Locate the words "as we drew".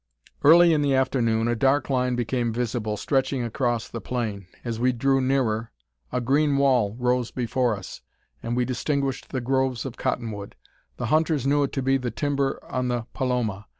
4.65-5.21